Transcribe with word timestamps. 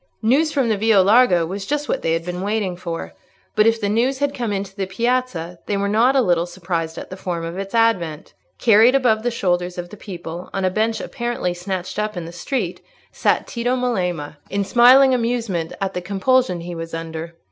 News 0.23 0.51
from 0.51 0.67
the 0.69 0.77
Via 0.77 0.99
Larga 0.99 1.45
was 1.45 1.67
just 1.67 1.87
what 1.87 2.01
they 2.01 2.13
had 2.13 2.25
been 2.25 2.41
waiting 2.41 2.75
for. 2.75 3.13
But 3.55 3.67
if 3.67 3.79
the 3.79 3.87
news 3.87 4.17
had 4.17 4.33
come 4.33 4.51
into 4.51 4.75
the 4.75 4.87
piazza, 4.87 5.59
they 5.67 5.77
were 5.77 5.87
not 5.87 6.15
a 6.15 6.23
little 6.23 6.47
surprised 6.47 6.97
at 6.97 7.11
the 7.11 7.15
form 7.15 7.45
of 7.45 7.59
its 7.59 7.75
advent. 7.75 8.33
Carried 8.57 8.95
above 8.95 9.21
the 9.21 9.29
shoulders 9.29 9.77
of 9.77 9.89
the 9.91 9.97
people, 9.97 10.49
on 10.53 10.65
a 10.65 10.71
bench 10.71 11.01
apparently 11.01 11.53
snatched 11.53 11.99
up 11.99 12.17
in 12.17 12.25
the 12.25 12.31
street, 12.31 12.81
sat 13.11 13.45
Tito 13.45 13.75
Melema, 13.75 14.37
in 14.49 14.63
smiling 14.63 15.13
amusement 15.13 15.71
at 15.79 15.93
the 15.93 16.01
compulsion 16.01 16.61
he 16.61 16.73
was 16.73 16.95
under. 16.95 17.35